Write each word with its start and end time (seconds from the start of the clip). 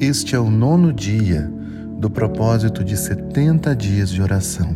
Este 0.00 0.34
é 0.34 0.40
o 0.40 0.50
nono 0.50 0.94
dia 0.94 1.42
do 1.98 2.08
propósito 2.08 2.82
de 2.82 2.96
70 2.96 3.76
dias 3.76 4.08
de 4.08 4.22
oração. 4.22 4.74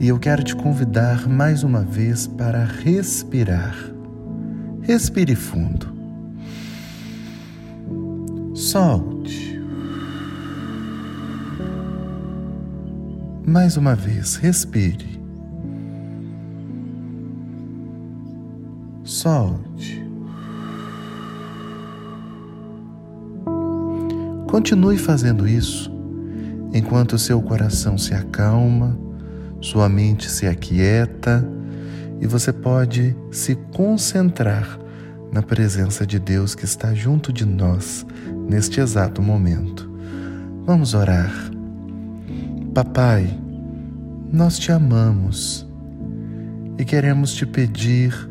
E 0.00 0.08
eu 0.08 0.18
quero 0.18 0.42
te 0.42 0.56
convidar 0.56 1.28
mais 1.28 1.62
uma 1.62 1.82
vez 1.82 2.26
para 2.26 2.64
respirar. 2.64 3.76
Respire 4.82 5.36
fundo. 5.36 5.94
Solte. 8.52 9.62
Mais 13.46 13.76
uma 13.76 13.94
vez, 13.94 14.34
respire. 14.34 15.20
Solte. 19.04 20.09
Continue 24.50 24.98
fazendo 24.98 25.46
isso 25.46 25.88
enquanto 26.74 27.16
seu 27.16 27.40
coração 27.40 27.96
se 27.96 28.14
acalma, 28.14 28.98
sua 29.60 29.88
mente 29.88 30.28
se 30.28 30.44
aquieta 30.44 31.48
e 32.20 32.26
você 32.26 32.52
pode 32.52 33.14
se 33.30 33.54
concentrar 33.72 34.76
na 35.32 35.40
presença 35.40 36.04
de 36.04 36.18
Deus 36.18 36.56
que 36.56 36.64
está 36.64 36.92
junto 36.92 37.32
de 37.32 37.46
nós 37.46 38.04
neste 38.48 38.80
exato 38.80 39.22
momento. 39.22 39.88
Vamos 40.66 40.94
orar. 40.94 41.32
Papai, 42.74 43.32
nós 44.32 44.58
te 44.58 44.72
amamos 44.72 45.64
e 46.76 46.84
queremos 46.84 47.32
te 47.34 47.46
pedir 47.46 48.28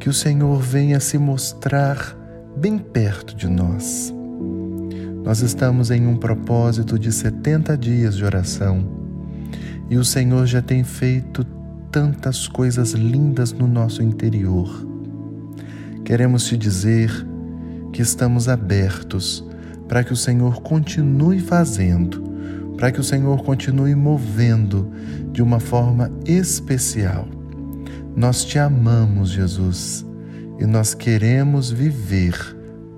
que 0.00 0.08
o 0.08 0.12
Senhor 0.12 0.60
venha 0.60 0.98
se 0.98 1.16
mostrar 1.16 1.96
bem 2.56 2.76
perto 2.76 3.36
de 3.36 3.46
nós 3.46 4.12
nós 5.24 5.40
estamos 5.40 5.90
em 5.90 6.06
um 6.06 6.18
propósito 6.18 6.98
de 6.98 7.10
70 7.10 7.78
dias 7.78 8.14
de 8.14 8.22
oração 8.26 8.86
e 9.88 9.96
o 9.96 10.04
Senhor 10.04 10.46
já 10.46 10.60
tem 10.60 10.84
feito 10.84 11.42
tantas 11.90 12.46
coisas 12.46 12.90
lindas 12.90 13.50
no 13.50 13.66
nosso 13.66 14.02
interior. 14.02 14.86
Queremos 16.04 16.44
te 16.46 16.58
dizer 16.58 17.10
que 17.90 18.02
estamos 18.02 18.50
abertos 18.50 19.42
para 19.88 20.04
que 20.04 20.12
o 20.12 20.16
Senhor 20.16 20.60
continue 20.60 21.40
fazendo, 21.40 22.22
para 22.76 22.92
que 22.92 23.00
o 23.00 23.04
Senhor 23.04 23.42
continue 23.44 23.94
movendo 23.94 24.90
de 25.32 25.42
uma 25.42 25.58
forma 25.58 26.12
especial. 26.26 27.26
Nós 28.14 28.44
te 28.44 28.58
amamos, 28.58 29.30
Jesus, 29.30 30.04
e 30.60 30.66
nós 30.66 30.92
queremos 30.92 31.70
viver 31.70 32.36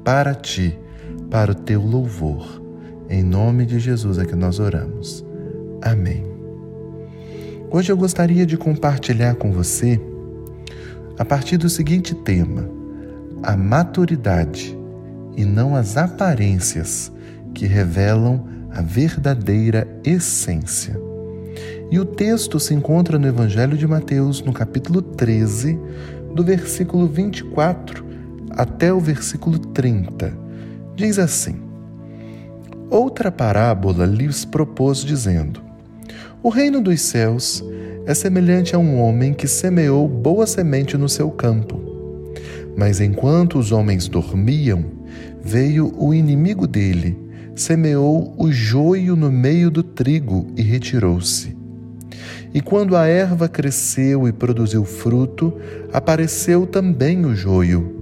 para 0.03 0.35
ti 0.35 0.77
para 1.31 1.53
o 1.53 1.55
teu 1.55 1.83
louvor. 1.83 2.63
Em 3.09 3.23
nome 3.23 3.65
de 3.65 3.79
Jesus 3.79 4.19
é 4.19 4.25
que 4.25 4.35
nós 4.35 4.59
oramos. 4.59 5.25
Amém. 5.83 6.25
Hoje 7.71 7.93
eu 7.93 7.97
gostaria 7.97 8.47
de 8.47 8.57
compartilhar 8.57 9.35
com 9.35 9.53
você 9.53 10.01
a 11.19 11.25
partir 11.25 11.57
do 11.57 11.69
seguinte 11.69 12.15
tema: 12.15 12.69
a 13.43 13.57
maturidade 13.57 14.77
e 15.37 15.45
não 15.45 15.77
as 15.77 15.97
aparências 15.97 17.13
que 17.55 17.67
revelam 17.67 18.45
a 18.71 18.83
verdadeira 18.83 19.87
essência. 20.05 20.99
E 21.91 22.01
o 22.01 22.05
texto 22.05 22.59
se 22.59 22.75
encontra 22.75 23.19
no 23.19 23.29
Evangelho 23.29 23.77
de 23.77 23.87
Mateus, 23.87 24.43
no 24.43 24.53
capítulo 24.53 25.01
13, 25.01 25.79
do 26.35 26.43
versículo 26.43 27.07
24 27.07 28.05
até 28.51 28.93
o 28.93 28.99
versículo 28.99 29.59
30 29.59 30.46
Diz 30.97 31.19
assim: 31.19 31.57
Outra 32.89 33.31
parábola 33.31 34.07
lhes 34.07 34.47
propôs, 34.47 35.05
dizendo: 35.05 35.61
O 36.43 36.49
reino 36.49 36.81
dos 36.81 37.03
céus 37.03 37.62
é 38.07 38.15
semelhante 38.15 38.75
a 38.75 38.79
um 38.79 38.99
homem 38.99 39.35
que 39.35 39.47
semeou 39.47 40.09
boa 40.09 40.47
semente 40.47 40.97
no 40.97 41.06
seu 41.06 41.31
campo. 41.31 41.79
Mas 42.75 42.99
enquanto 42.99 43.59
os 43.59 43.73
homens 43.73 44.09
dormiam, 44.09 44.87
veio 45.43 45.93
o 45.99 46.15
inimigo 46.15 46.67
dele, 46.67 47.19
semeou 47.55 48.35
o 48.39 48.51
joio 48.51 49.15
no 49.15 49.31
meio 49.31 49.71
do 49.71 49.83
trigo 49.83 50.47
e 50.56 50.62
retirou-se. 50.62 51.55
E 52.55 52.61
quando 52.62 52.97
a 52.97 53.06
erva 53.06 53.51
cresceu 53.51 54.27
e 54.27 54.33
produziu 54.33 54.83
fruto, 54.83 55.53
apareceu 55.93 56.67
também 56.67 57.27
o 57.27 57.35
joio. 57.35 57.96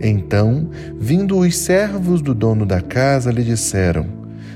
Então, 0.00 0.70
vindo 0.98 1.38
os 1.38 1.56
servos 1.56 2.20
do 2.20 2.34
dono 2.34 2.66
da 2.66 2.80
casa, 2.80 3.30
lhe 3.30 3.42
disseram: 3.42 4.06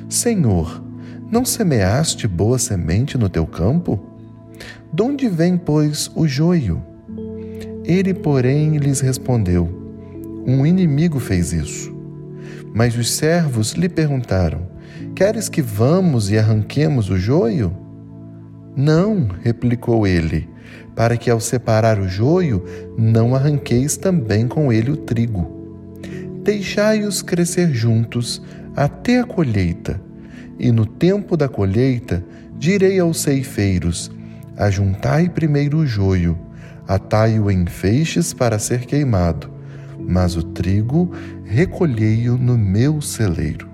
Senhor, 0.09 0.83
não 1.31 1.45
semeaste 1.45 2.27
boa 2.27 2.59
semente 2.59 3.17
no 3.17 3.28
teu 3.28 3.47
campo? 3.47 4.01
De 4.93 5.03
onde 5.03 5.28
vem, 5.28 5.57
pois, 5.57 6.11
o 6.15 6.27
joio? 6.27 6.83
Ele, 7.84 8.12
porém, 8.15 8.77
lhes 8.78 9.01
respondeu: 9.01 9.69
Um 10.47 10.65
inimigo 10.65 11.19
fez 11.19 11.53
isso. 11.53 11.97
Mas 12.75 12.97
os 12.97 13.11
servos 13.11 13.73
lhe 13.73 13.89
perguntaram: 13.89 14.69
Queres 15.15 15.49
que 15.49 15.62
vamos 15.62 16.31
e 16.31 16.39
arranquemos 16.39 17.11
o 17.11 17.17
joio? 17.17 17.75
Não, 18.77 19.28
replicou 19.43 20.07
ele 20.07 20.49
para 20.95 21.17
que 21.17 21.31
ao 21.31 21.41
separar 21.41 21.99
o 21.99 22.09
joio, 22.09 22.65
não 22.97 23.34
arranqueis 23.34 23.97
também 23.97 24.49
com 24.49 24.73
ele 24.73 24.91
o 24.91 24.97
trigo. 24.97 25.56
Deixai-os 26.43 27.23
crescer 27.23 27.73
juntos 27.73 28.43
até 28.75 29.21
a 29.21 29.25
colheita, 29.25 30.01
e 30.59 30.73
no 30.73 30.87
tempo 30.87 31.37
da 31.37 31.49
colheita 31.49 32.25
direi 32.59 32.99
aos 32.99 33.21
ceifeiros: 33.21 34.11
Ajuntai 34.57 35.28
primeiro 35.28 35.78
o 35.78 35.87
joio, 35.87 36.39
atai-o 36.87 37.51
em 37.51 37.67
feixes 37.67 38.33
para 38.33 38.59
ser 38.59 38.87
queimado, 38.87 39.51
mas 39.99 40.37
o 40.37 40.43
trigo 40.43 41.12
recolhei-o 41.45 42.37
no 42.37 42.57
meu 42.59 43.01
celeiro. 43.01 43.69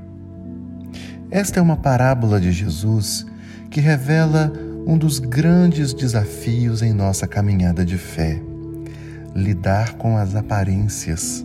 Esta 1.30 1.58
é 1.58 1.62
uma 1.62 1.76
parábola 1.76 2.40
de 2.40 2.52
Jesus 2.52 3.26
que 3.70 3.80
revela 3.80 4.52
um 4.86 4.98
dos 4.98 5.18
grandes 5.18 5.94
desafios 5.94 6.82
em 6.82 6.92
nossa 6.92 7.26
caminhada 7.26 7.84
de 7.84 7.96
fé. 7.96 8.40
Lidar 9.34 9.94
com 9.94 10.16
as 10.16 10.34
aparências, 10.34 11.44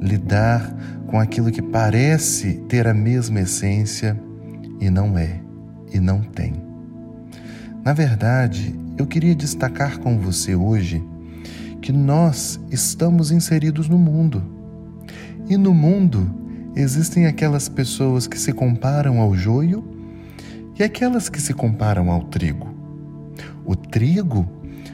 lidar 0.00 0.74
com 1.06 1.20
aquilo 1.20 1.50
que 1.50 1.60
parece 1.60 2.54
ter 2.68 2.86
a 2.86 2.94
mesma 2.94 3.40
essência 3.40 4.18
e 4.80 4.88
não 4.88 5.18
é, 5.18 5.40
e 5.92 6.00
não 6.00 6.22
tem. 6.22 6.54
Na 7.84 7.92
verdade, 7.92 8.74
eu 8.96 9.06
queria 9.06 9.34
destacar 9.34 9.98
com 9.98 10.18
você 10.18 10.54
hoje 10.54 11.04
que 11.82 11.92
nós 11.92 12.58
estamos 12.70 13.30
inseridos 13.30 13.88
no 13.88 13.98
mundo. 13.98 14.42
E 15.48 15.56
no 15.56 15.74
mundo 15.74 16.30
existem 16.74 17.26
aquelas 17.26 17.68
pessoas 17.68 18.26
que 18.26 18.38
se 18.38 18.52
comparam 18.52 19.20
ao 19.20 19.34
joio 19.34 19.99
e 20.80 20.82
aquelas 20.82 21.28
que 21.28 21.40
se 21.40 21.52
comparam 21.52 22.10
ao 22.10 22.22
trigo. 22.22 22.74
O 23.66 23.76
trigo 23.76 24.48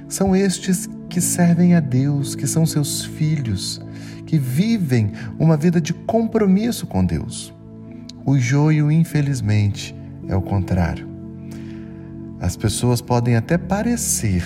são 0.09 0.35
estes 0.35 0.89
que 1.09 1.21
servem 1.21 1.77
a 1.77 1.81
Deus, 1.81 2.35
que 2.35 2.45
são 2.45 2.67
seus 2.67 3.05
filhos, 3.05 3.81
que 4.27 4.37
vivem 4.37 5.13
uma 5.39 5.57
vida 5.57 5.81
de 5.81 5.95
compromisso 5.95 6.89
com 6.89 7.05
Deus. 7.05 7.55
O 8.25 8.37
joio, 8.37 8.91
infelizmente, 8.91 9.95
é 10.27 10.35
o 10.35 10.43
contrário. 10.43 11.09
As 12.41 12.57
pessoas 12.57 13.01
podem 13.01 13.37
até 13.37 13.57
parecer, 13.57 14.45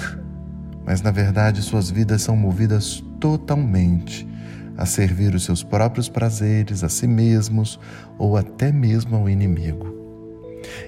mas 0.84 1.00
na 1.00 1.10
verdade 1.10 1.62
suas 1.62 1.90
vidas 1.90 2.20
são 2.20 2.36
movidas 2.36 3.02
totalmente 3.18 4.28
a 4.76 4.84
servir 4.84 5.34
os 5.34 5.44
seus 5.44 5.62
próprios 5.62 6.06
prazeres, 6.06 6.84
a 6.84 6.90
si 6.90 7.06
mesmos 7.06 7.80
ou 8.18 8.36
até 8.36 8.70
mesmo 8.70 9.16
ao 9.16 9.28
inimigo. 9.28 9.89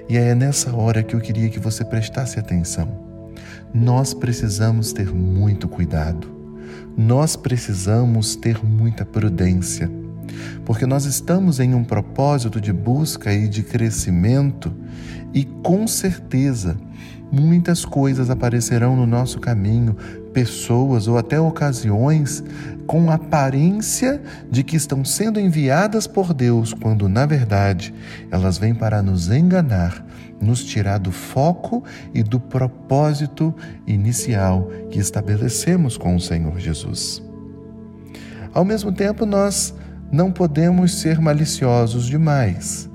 E 0.08 0.16
é 0.16 0.34
nessa 0.34 0.74
hora 0.74 1.02
que 1.02 1.14
eu 1.14 1.20
queria 1.20 1.48
que 1.48 1.58
você 1.58 1.84
prestasse 1.84 2.38
atenção 2.38 3.12
nós 3.74 4.12
precisamos 4.12 4.92
ter 4.92 5.12
muito 5.12 5.66
cuidado. 5.66 6.28
Nós 6.96 7.36
precisamos 7.36 8.36
ter 8.36 8.62
muita 8.62 9.04
prudência, 9.04 9.90
porque 10.64 10.86
nós 10.86 11.04
estamos 11.04 11.60
em 11.60 11.74
um 11.74 11.84
propósito 11.84 12.60
de 12.60 12.72
busca 12.72 13.32
e 13.32 13.48
de 13.48 13.62
crescimento 13.62 14.72
e 15.34 15.44
com 15.44 15.86
certeza 15.86 16.76
muitas 17.32 17.82
coisas 17.82 18.28
aparecerão 18.28 18.94
no 18.94 19.06
nosso 19.06 19.40
caminho, 19.40 19.96
pessoas 20.34 21.08
ou 21.08 21.16
até 21.16 21.40
ocasiões 21.40 22.44
com 22.86 23.10
aparência 23.10 24.20
de 24.50 24.62
que 24.62 24.76
estão 24.76 25.02
sendo 25.02 25.40
enviadas 25.40 26.06
por 26.06 26.34
Deus, 26.34 26.74
quando 26.74 27.08
na 27.08 27.24
verdade 27.24 27.94
elas 28.30 28.58
vêm 28.58 28.74
para 28.74 29.02
nos 29.02 29.30
enganar, 29.30 30.04
nos 30.40 30.62
tirar 30.62 30.98
do 30.98 31.10
foco 31.10 31.82
e 32.12 32.22
do 32.22 32.38
propósito 32.38 33.54
inicial 33.86 34.68
que 34.90 34.98
estabelecemos 34.98 35.96
com 35.96 36.14
o 36.16 36.20
Senhor 36.20 36.58
Jesus. 36.58 37.22
Ao 38.52 38.64
mesmo 38.64 38.92
tempo, 38.92 39.24
nós 39.24 39.74
não 40.12 40.30
podemos 40.30 41.00
ser 41.00 41.18
maliciosos 41.18 42.06
demais. 42.06 42.88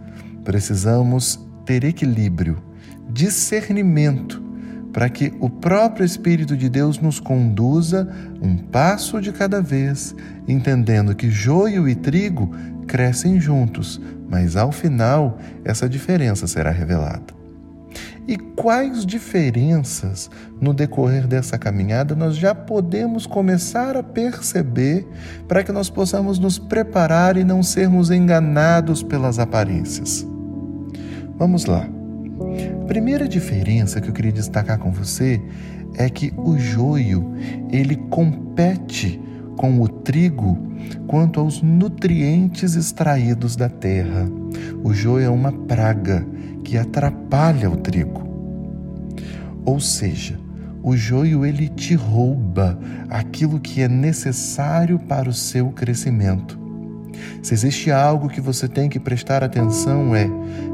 Precisamos 0.43 1.43
ter 1.65 1.83
equilíbrio, 1.83 2.63
discernimento, 3.09 4.41
para 4.93 5.09
que 5.09 5.33
o 5.39 5.49
próprio 5.49 6.05
Espírito 6.05 6.55
de 6.55 6.69
Deus 6.69 6.99
nos 6.99 7.19
conduza 7.19 8.07
um 8.41 8.55
passo 8.55 9.19
de 9.19 9.31
cada 9.31 9.61
vez, 9.61 10.15
entendendo 10.47 11.15
que 11.15 11.29
joio 11.29 11.89
e 11.89 11.95
trigo 11.95 12.51
crescem 12.87 13.39
juntos, 13.39 13.99
mas 14.29 14.55
ao 14.55 14.71
final 14.71 15.37
essa 15.65 15.89
diferença 15.89 16.47
será 16.47 16.71
revelada. 16.71 17.36
E 18.27 18.35
quais 18.35 19.05
diferenças 19.05 20.29
no 20.59 20.73
decorrer 20.73 21.25
dessa 21.25 21.57
caminhada 21.57 22.13
nós 22.13 22.35
já 22.35 22.53
podemos 22.53 23.25
começar 23.25 23.95
a 23.95 24.03
perceber 24.03 25.07
para 25.47 25.63
que 25.63 25.71
nós 25.71 25.89
possamos 25.89 26.37
nos 26.37 26.59
preparar 26.59 27.37
e 27.37 27.45
não 27.45 27.63
sermos 27.63 28.11
enganados 28.11 29.01
pelas 29.01 29.39
aparências? 29.39 30.27
Vamos 31.37 31.65
lá. 31.65 31.87
A 32.81 32.85
primeira 32.85 33.29
diferença 33.29 34.01
que 34.01 34.09
eu 34.09 34.13
queria 34.13 34.31
destacar 34.33 34.77
com 34.77 34.91
você 34.91 35.41
é 35.97 36.09
que 36.09 36.33
o 36.37 36.57
joio, 36.57 37.33
ele 37.71 37.95
compete 38.09 39.21
com 39.55 39.81
o 39.81 39.87
trigo 39.87 40.57
quanto 41.07 41.39
aos 41.39 41.61
nutrientes 41.61 42.75
extraídos 42.75 43.55
da 43.55 43.69
terra. 43.69 44.29
O 44.83 44.93
joio 44.93 45.25
é 45.25 45.29
uma 45.29 45.51
praga 45.51 46.25
que 46.67 46.77
atrapalha 46.77 47.71
o 47.71 47.77
trigo. 47.77 48.27
Ou 49.63 49.79
seja, 49.79 50.37
o 50.83 50.97
joio 50.97 51.45
ele 51.45 51.69
te 51.69 51.95
rouba 51.95 52.77
aquilo 53.09 53.57
que 53.57 53.81
é 53.81 53.87
necessário 53.87 54.99
para 54.99 55.29
o 55.29 55.33
seu 55.33 55.69
crescimento. 55.69 56.59
Se 57.41 57.53
existe 57.53 57.89
algo 57.89 58.27
que 58.27 58.41
você 58.41 58.67
tem 58.67 58.89
que 58.89 58.99
prestar 58.99 59.45
atenção 59.45 60.13
é 60.13 60.29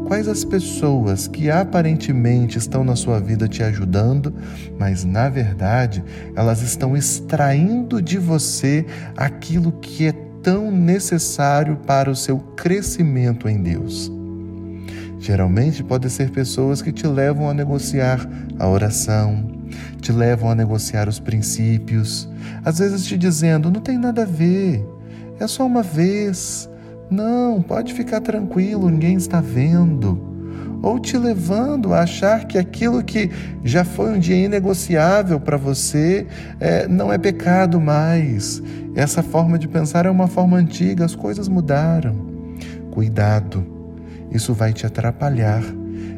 quais 0.08 0.28
as 0.28 0.44
pessoas 0.44 1.28
que 1.28 1.52
aparentemente 1.52 2.58
estão 2.58 2.84
na 2.84 2.96
sua 2.96 3.20
vida 3.20 3.48
te 3.48 3.62
ajudando, 3.62 4.34
mas 4.80 5.06
na 5.06 5.30
verdade 5.30 6.04
elas 6.36 6.64
estão 6.64 6.98
extraindo 6.98 8.02
de 8.02 8.18
você 8.18 8.84
aquilo 9.16 9.72
que 9.74 10.08
é 10.08 10.14
tão 10.42 10.72
necessário 10.72 11.78
para 11.86 12.10
o 12.10 12.16
seu 12.16 12.40
crescimento 12.40 13.48
em 13.48 13.62
Deus. 13.62 14.12
Geralmente 15.24 15.82
podem 15.86 16.10
ser 16.10 16.32
pessoas 16.32 16.82
que 16.82 16.92
te 16.92 17.08
levam 17.08 17.50
a 17.50 17.54
negociar 17.54 18.30
a 18.60 18.68
oração, 18.68 19.48
te 20.02 20.12
levam 20.12 20.52
a 20.52 20.56
negociar 20.56 21.08
os 21.08 21.18
princípios, 21.18 22.28
às 22.66 22.80
vezes 22.80 23.06
te 23.06 23.18
dizendo: 23.18 23.72
não 23.72 23.80
tem 23.80 23.98
nada 23.98 24.24
a 24.24 24.26
ver, 24.26 24.86
é 25.40 25.48
só 25.48 25.66
uma 25.66 25.82
vez. 25.82 26.70
Não, 27.10 27.62
pode 27.62 27.94
ficar 27.94 28.20
tranquilo, 28.20 28.90
ninguém 28.90 29.16
está 29.16 29.40
vendo. 29.40 30.22
Ou 30.82 31.00
te 31.00 31.18
levando 31.18 31.94
a 31.94 32.02
achar 32.02 32.46
que 32.46 32.58
aquilo 32.58 33.02
que 33.02 33.32
já 33.64 33.86
foi 33.86 34.12
um 34.12 34.20
dia 34.20 34.36
inegociável 34.36 35.40
para 35.40 35.56
você 35.56 36.28
é, 36.60 36.86
não 36.86 37.14
é 37.14 37.18
pecado 37.18 37.80
mais. 37.80 38.62
Essa 38.94 39.24
forma 39.24 39.58
de 39.58 39.70
pensar 39.70 40.06
é 40.06 40.10
uma 40.10 40.28
forma 40.28 40.58
antiga, 40.58 41.06
as 41.06 41.16
coisas 41.16 41.48
mudaram. 41.48 42.14
Cuidado 42.92 43.83
isso 44.32 44.54
vai 44.54 44.74
te 44.74 44.86
atrapalhar. 44.86 45.64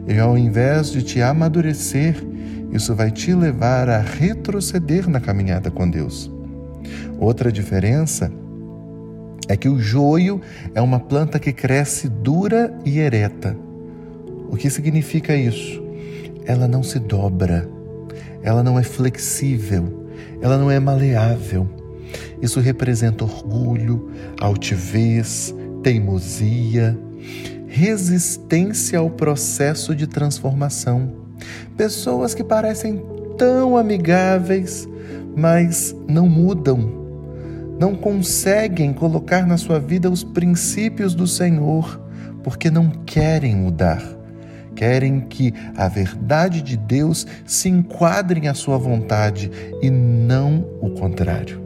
E 0.08 0.18
ao 0.20 0.38
invés 0.38 0.92
de 0.92 1.02
te 1.02 1.22
amadurecer, 1.22 2.16
isso 2.72 2.94
vai 2.94 3.12
te 3.12 3.34
levar 3.34 3.90
a 3.90 4.00
retroceder 4.00 5.10
na 5.10 5.20
caminhada 5.20 5.72
com 5.72 5.90
Deus. 5.90 6.32
Outra 7.20 7.52
diferença 7.52 8.32
é 9.48 9.56
que 9.56 9.70
o 9.70 9.80
joio 9.80 10.42
é 10.74 10.82
uma 10.82 11.00
planta 11.00 11.40
que 11.40 11.54
cresce 11.54 12.10
dura 12.10 12.78
e 12.84 13.00
ereta. 13.00 13.56
O 14.50 14.56
que 14.56 14.70
significa 14.70 15.36
isso? 15.36 15.84
Ela 16.46 16.68
não 16.68 16.84
se 16.84 17.00
dobra, 17.00 17.68
ela 18.44 18.62
não 18.62 18.78
é 18.78 18.84
flexível, 18.84 20.08
ela 20.42 20.58
não 20.58 20.70
é 20.70 20.80
maleável. 20.80 21.68
Isso 22.42 22.60
representa 22.60 23.24
orgulho, 23.24 24.12
altivez, 24.40 25.54
teimosia 25.82 26.98
resistência 27.76 29.00
ao 29.00 29.10
processo 29.10 29.94
de 29.94 30.08
transformação. 30.08 31.12
Pessoas 31.76 32.34
que 32.34 32.42
parecem 32.42 33.04
tão 33.38 33.76
amigáveis, 33.76 34.88
mas 35.36 35.94
não 36.08 36.30
mudam, 36.30 36.90
não 37.78 37.94
conseguem 37.94 38.94
colocar 38.94 39.46
na 39.46 39.58
sua 39.58 39.78
vida 39.78 40.10
os 40.10 40.24
princípios 40.24 41.14
do 41.14 41.28
Senhor, 41.28 42.00
porque 42.42 42.72
não 42.72 42.90
querem 43.06 43.54
mudar. 43.54 44.02
Querem 44.74 45.20
que 45.20 45.54
a 45.76 45.90
verdade 45.90 46.62
de 46.62 46.78
Deus 46.78 47.28
se 47.46 47.68
enquadre 47.68 48.48
à 48.48 48.54
sua 48.54 48.78
vontade 48.78 49.52
e 49.82 49.90
não 49.90 50.66
o 50.80 50.92
contrário. 50.92 51.62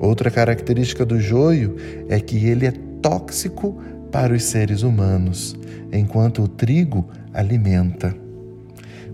Outra 0.00 0.28
característica 0.28 1.06
do 1.06 1.20
joio 1.20 1.76
é 2.08 2.18
que 2.18 2.44
ele 2.44 2.66
é 2.66 2.72
tóxico 3.00 3.80
para 4.10 4.34
os 4.34 4.44
seres 4.44 4.82
humanos, 4.82 5.56
enquanto 5.92 6.42
o 6.42 6.48
trigo 6.48 7.08
alimenta. 7.32 8.14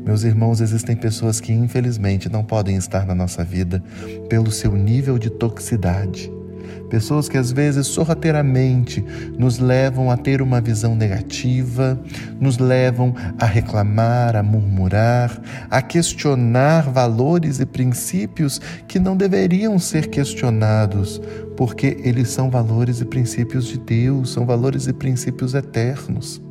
Meus 0.04 0.22
irmãos, 0.22 0.60
existem 0.60 0.94
pessoas 0.94 1.40
que 1.40 1.52
infelizmente 1.52 2.28
não 2.28 2.44
podem 2.44 2.76
estar 2.76 3.04
na 3.04 3.14
nossa 3.14 3.42
vida 3.42 3.82
pelo 4.28 4.50
seu 4.50 4.72
nível 4.72 5.18
de 5.18 5.30
toxicidade. 5.30 6.30
Pessoas 6.88 7.28
que 7.28 7.36
às 7.36 7.50
vezes 7.50 7.86
sorrateiramente 7.86 9.04
nos 9.38 9.58
levam 9.58 10.10
a 10.10 10.16
ter 10.16 10.40
uma 10.40 10.60
visão 10.60 10.94
negativa, 10.94 12.00
nos 12.40 12.58
levam 12.58 13.14
a 13.38 13.46
reclamar, 13.46 14.36
a 14.36 14.42
murmurar, 14.42 15.40
a 15.70 15.82
questionar 15.82 16.90
valores 16.90 17.60
e 17.60 17.66
princípios 17.66 18.60
que 18.86 18.98
não 18.98 19.16
deveriam 19.16 19.78
ser 19.78 20.08
questionados, 20.08 21.20
porque 21.56 21.98
eles 22.04 22.28
são 22.28 22.50
valores 22.50 23.00
e 23.00 23.04
princípios 23.04 23.66
de 23.66 23.78
Deus, 23.78 24.32
são 24.32 24.46
valores 24.46 24.86
e 24.86 24.92
princípios 24.92 25.54
eternos 25.54 26.45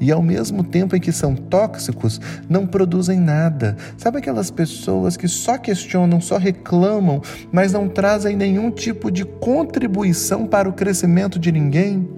e 0.00 0.10
ao 0.10 0.22
mesmo 0.22 0.62
tempo 0.62 0.96
em 0.96 1.00
que 1.00 1.12
são 1.12 1.34
tóxicos, 1.34 2.20
não 2.48 2.66
produzem 2.66 3.18
nada. 3.18 3.76
Sabe 3.96 4.18
aquelas 4.18 4.50
pessoas 4.50 5.16
que 5.16 5.28
só 5.28 5.58
questionam, 5.58 6.20
só 6.20 6.38
reclamam, 6.38 7.20
mas 7.52 7.72
não 7.72 7.88
trazem 7.88 8.36
nenhum 8.36 8.70
tipo 8.70 9.10
de 9.10 9.24
contribuição 9.24 10.46
para 10.46 10.68
o 10.68 10.72
crescimento 10.72 11.38
de 11.38 11.52
ninguém? 11.52 12.08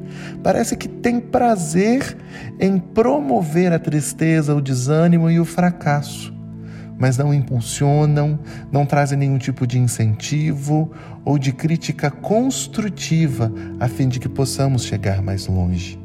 Parece 0.42 0.76
que 0.76 0.88
tem 0.88 1.20
prazer 1.20 2.16
em 2.60 2.78
promover 2.78 3.72
a 3.72 3.78
tristeza, 3.78 4.54
o 4.54 4.60
desânimo 4.60 5.30
e 5.30 5.40
o 5.40 5.44
fracasso 5.44 6.32
mas 6.98 7.18
não 7.18 7.34
impulsionam, 7.34 8.38
não 8.70 8.86
trazem 8.86 9.18
nenhum 9.18 9.36
tipo 9.36 9.66
de 9.66 9.76
incentivo 9.76 10.92
ou 11.24 11.36
de 11.36 11.50
crítica 11.50 12.12
construtiva 12.12 13.52
a 13.80 13.88
fim 13.88 14.06
de 14.08 14.20
que 14.20 14.28
possamos 14.28 14.84
chegar 14.84 15.20
mais 15.20 15.48
longe. 15.48 16.01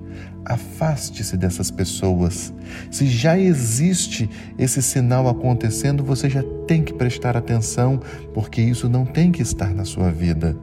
Afaste-se 0.49 1.35
dessas 1.35 1.69
pessoas. 1.69 2.53
Se 2.89 3.05
já 3.05 3.37
existe 3.37 4.29
esse 4.57 4.81
sinal 4.81 5.27
acontecendo, 5.27 6.03
você 6.03 6.29
já 6.29 6.41
tem 6.65 6.83
que 6.83 6.93
prestar 6.93 7.35
atenção, 7.35 7.99
porque 8.33 8.61
isso 8.61 8.87
não 8.87 9.05
tem 9.05 9.29
que 9.29 9.41
estar 9.41 9.73
na 9.73 9.83
sua 9.83 10.09
vida. 10.09 10.55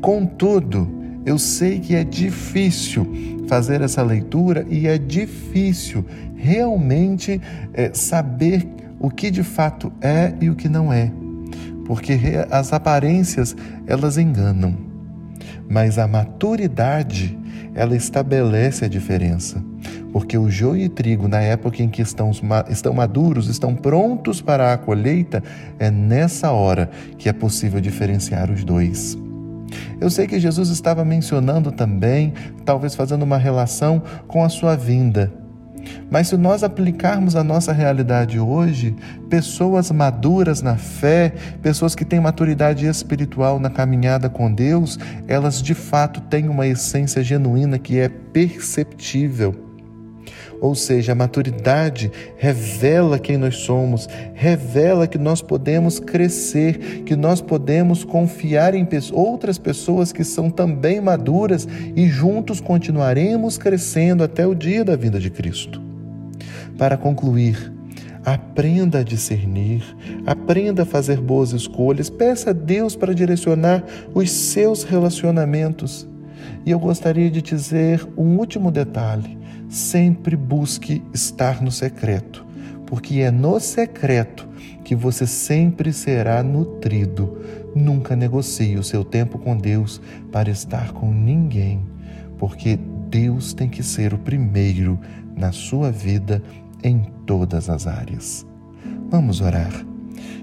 Contudo, 0.00 0.88
eu 1.24 1.38
sei 1.38 1.78
que 1.78 1.94
é 1.94 2.02
difícil 2.02 3.06
fazer 3.46 3.80
essa 3.82 4.02
leitura 4.02 4.66
e 4.68 4.88
é 4.88 4.98
difícil 4.98 6.04
realmente 6.34 7.40
é, 7.72 7.90
saber 7.94 8.66
o 8.98 9.10
que 9.10 9.30
de 9.30 9.42
fato 9.42 9.92
é 10.00 10.34
e 10.40 10.50
o 10.50 10.54
que 10.54 10.68
não 10.68 10.92
é, 10.92 11.12
porque 11.84 12.18
as 12.50 12.72
aparências 12.72 13.56
elas 13.86 14.18
enganam, 14.18 14.76
mas 15.68 15.98
a 15.98 16.06
maturidade 16.06 17.38
ela 17.74 17.96
estabelece 17.96 18.84
a 18.84 18.88
diferença. 18.88 19.62
Porque 20.12 20.38
o 20.38 20.48
joio 20.48 20.82
e 20.82 20.88
trigo, 20.88 21.26
na 21.26 21.40
época 21.40 21.82
em 21.82 21.88
que 21.88 22.00
estão, 22.00 22.30
estão 22.70 22.94
maduros, 22.94 23.48
estão 23.48 23.74
prontos 23.74 24.40
para 24.40 24.72
a 24.72 24.78
colheita, 24.78 25.42
é 25.78 25.90
nessa 25.90 26.52
hora 26.52 26.88
que 27.18 27.28
é 27.28 27.32
possível 27.32 27.80
diferenciar 27.80 28.50
os 28.50 28.64
dois. 28.64 29.18
Eu 30.00 30.08
sei 30.10 30.26
que 30.26 30.38
Jesus 30.38 30.68
estava 30.68 31.04
mencionando 31.04 31.72
também, 31.72 32.32
talvez 32.64 32.94
fazendo 32.94 33.24
uma 33.24 33.38
relação 33.38 34.02
com 34.28 34.44
a 34.44 34.48
sua 34.48 34.76
vinda. 34.76 35.43
Mas 36.10 36.28
se 36.28 36.36
nós 36.36 36.62
aplicarmos 36.62 37.36
a 37.36 37.44
nossa 37.44 37.72
realidade 37.72 38.38
hoje, 38.38 38.94
pessoas 39.28 39.90
maduras 39.90 40.62
na 40.62 40.76
fé, 40.76 41.32
pessoas 41.62 41.94
que 41.94 42.04
têm 42.04 42.20
maturidade 42.20 42.86
espiritual 42.86 43.58
na 43.58 43.70
caminhada 43.70 44.28
com 44.28 44.52
Deus, 44.52 44.98
elas 45.26 45.62
de 45.62 45.74
fato 45.74 46.20
têm 46.22 46.48
uma 46.48 46.66
essência 46.66 47.22
genuína 47.22 47.78
que 47.78 47.98
é 47.98 48.08
perceptível. 48.08 49.73
Ou 50.60 50.74
seja, 50.74 51.12
a 51.12 51.14
maturidade 51.14 52.10
revela 52.36 53.18
quem 53.18 53.36
nós 53.36 53.56
somos, 53.56 54.08
revela 54.34 55.06
que 55.06 55.18
nós 55.18 55.42
podemos 55.42 55.98
crescer, 56.00 57.02
que 57.04 57.16
nós 57.16 57.40
podemos 57.40 58.04
confiar 58.04 58.74
em 58.74 58.86
outras 59.12 59.58
pessoas 59.58 60.12
que 60.12 60.24
são 60.24 60.50
também 60.50 61.00
maduras 61.00 61.66
e 61.94 62.08
juntos 62.08 62.60
continuaremos 62.60 63.58
crescendo 63.58 64.22
até 64.22 64.46
o 64.46 64.54
dia 64.54 64.84
da 64.84 64.96
vinda 64.96 65.18
de 65.18 65.30
Cristo. 65.30 65.82
Para 66.78 66.96
concluir, 66.96 67.72
aprenda 68.24 69.00
a 69.00 69.04
discernir, 69.04 69.82
aprenda 70.26 70.82
a 70.82 70.86
fazer 70.86 71.20
boas 71.20 71.52
escolhas, 71.52 72.08
peça 72.08 72.50
a 72.50 72.52
Deus 72.52 72.96
para 72.96 73.14
direcionar 73.14 73.84
os 74.14 74.30
seus 74.30 74.82
relacionamentos. 74.82 76.08
E 76.64 76.70
eu 76.70 76.78
gostaria 76.78 77.30
de 77.30 77.42
dizer 77.42 78.06
um 78.16 78.38
último 78.38 78.70
detalhe: 78.70 79.38
sempre 79.74 80.36
busque 80.36 81.02
estar 81.12 81.60
no 81.60 81.70
secreto, 81.70 82.46
porque 82.86 83.20
é 83.20 83.30
no 83.30 83.58
secreto 83.58 84.48
que 84.84 84.94
você 84.94 85.26
sempre 85.26 85.92
será 85.92 86.42
nutrido. 86.42 87.40
Nunca 87.74 88.14
negocie 88.14 88.76
o 88.76 88.84
seu 88.84 89.04
tempo 89.04 89.38
com 89.38 89.56
Deus 89.56 90.00
para 90.30 90.50
estar 90.50 90.92
com 90.92 91.12
ninguém, 91.12 91.84
porque 92.38 92.78
Deus 93.10 93.52
tem 93.52 93.68
que 93.68 93.82
ser 93.82 94.14
o 94.14 94.18
primeiro 94.18 94.98
na 95.36 95.50
sua 95.50 95.90
vida 95.90 96.40
em 96.82 97.10
todas 97.26 97.68
as 97.68 97.86
áreas. 97.86 98.46
Vamos 99.10 99.40
orar. 99.40 99.93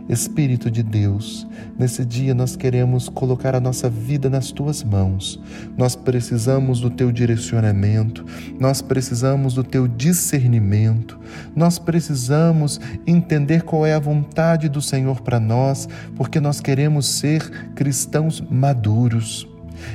Espírito 0.09 0.69
de 0.69 0.83
Deus, 0.83 1.47
nesse 1.77 2.03
dia 2.03 2.33
nós 2.33 2.55
queremos 2.55 3.07
colocar 3.07 3.55
a 3.55 3.59
nossa 3.59 3.89
vida 3.89 4.29
nas 4.29 4.51
tuas 4.51 4.83
mãos. 4.83 5.39
Nós 5.77 5.95
precisamos 5.95 6.81
do 6.81 6.89
teu 6.89 7.11
direcionamento, 7.11 8.25
nós 8.59 8.81
precisamos 8.81 9.53
do 9.53 9.63
teu 9.63 9.87
discernimento, 9.87 11.19
nós 11.55 11.79
precisamos 11.79 12.79
entender 13.07 13.63
qual 13.63 13.85
é 13.85 13.93
a 13.93 13.99
vontade 13.99 14.67
do 14.67 14.81
Senhor 14.81 15.21
para 15.21 15.39
nós, 15.39 15.87
porque 16.15 16.39
nós 16.39 16.59
queremos 16.59 17.05
ser 17.05 17.49
cristãos 17.73 18.43
maduros 18.49 19.50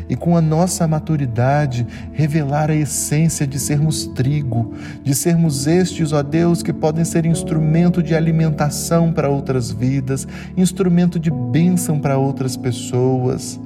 e 0.09 0.17
com 0.17 0.37
a 0.37 0.41
nossa 0.41 0.87
maturidade 0.87 1.87
revelar 2.13 2.71
a 2.71 2.75
essência 2.75 3.47
de 3.47 3.59
sermos 3.59 4.07
trigo, 4.07 4.75
de 5.03 5.15
sermos 5.15 5.67
estes, 5.67 6.13
ó 6.13 6.23
Deus, 6.23 6.63
que 6.63 6.73
podem 6.73 7.05
ser 7.05 7.27
instrumento 7.27 8.03
de 8.03 8.15
alimentação 8.15 9.13
para 9.13 9.29
outras 9.29 9.71
vidas, 9.71 10.27
instrumento 10.57 11.19
de 11.19 11.31
bênção 11.31 11.99
para 11.99 12.19
outras 12.19 12.57
pessoas. 12.57 13.61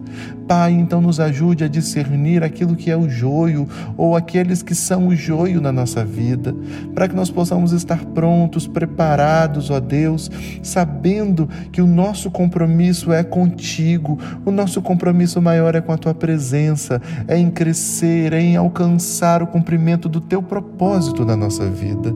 Pai, 0.47 0.73
então 0.73 1.01
nos 1.01 1.21
ajude 1.21 1.65
a 1.65 1.69
discernir 1.69 2.43
aquilo 2.43 2.75
que 2.75 2.91
é 2.91 2.97
o 2.97 3.09
joio 3.09 3.69
ou 3.97 4.17
aqueles 4.17 4.63
que 4.63 4.75
são 4.75 5.09
o 5.09 5.17
joio 5.17 5.61
na 5.61 5.71
nossa 5.71 6.05
vida, 6.05 6.55
para 6.95 7.09
que 7.09 7.15
nós 7.15 7.31
possamos 7.31 7.73
estar 7.73 8.05
prontos, 8.07 8.67
preparados, 8.67 9.71
ó 9.71 9.79
Deus, 9.79 10.31
sabendo 10.63 11.49
que 11.71 11.81
o 11.81 11.87
nosso 11.87 12.31
compromisso 12.31 13.13
é 13.13 13.23
contigo, 13.23 14.19
o 14.45 14.51
nosso 14.51 14.83
compromisso 14.83 15.41
maior 15.41 15.75
é 15.75 15.81
com 15.81 15.93
a 15.93 15.99
tua 15.99 16.15
presença, 16.15 17.01
é 17.29 17.37
em 17.39 17.51
crescer, 17.51 18.33
é 18.33 18.41
em 18.41 18.57
alcançar 18.57 19.43
o 19.43 19.47
cumprimento 19.47 20.09
do 20.09 20.21
teu 20.21 20.43
propósito 20.43 21.25
na 21.25 21.37
nossa 21.37 21.69
vida. 21.69 22.15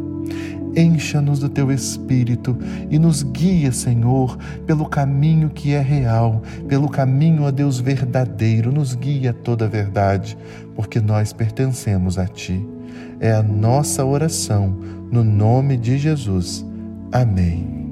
Encha-nos 0.76 1.38
do 1.38 1.49
teu 1.49 1.71
espírito 1.71 2.57
e 2.90 2.99
nos 2.99 3.23
guia, 3.23 3.71
Senhor, 3.71 4.37
pelo 4.66 4.87
caminho 4.87 5.50
que 5.50 5.73
é 5.73 5.81
real, 5.81 6.43
pelo 6.69 6.88
caminho, 6.88 7.47
a 7.47 7.50
Deus, 7.50 7.78
verdadeiro. 7.78 8.73
Nos 8.73 8.95
guia 8.95 9.33
toda 9.33 9.66
a 9.66 9.69
verdade, 9.69 10.37
porque 10.75 11.00
nós 11.00 11.33
pertencemos 11.33 12.19
a 12.19 12.26
ti. 12.26 12.64
É 13.21 13.33
a 13.33 13.43
nossa 13.43 14.04
oração, 14.04 14.76
no 15.11 15.23
nome 15.23 15.76
de 15.76 15.97
Jesus. 15.97 16.66
Amém. 17.12 17.84